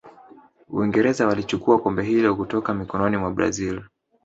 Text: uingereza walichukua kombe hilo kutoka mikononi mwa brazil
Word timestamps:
uingereza 0.69 1.27
walichukua 1.27 1.79
kombe 1.79 2.03
hilo 2.03 2.35
kutoka 2.35 2.73
mikononi 2.73 3.17
mwa 3.17 3.31
brazil 3.31 3.81